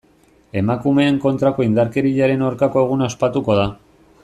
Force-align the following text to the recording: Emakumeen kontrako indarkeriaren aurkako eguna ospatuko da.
Emakumeen 0.61 1.19
kontrako 1.25 1.67
indarkeriaren 1.67 2.43
aurkako 2.47 2.85
eguna 2.87 3.11
ospatuko 3.13 3.61
da. 3.63 3.69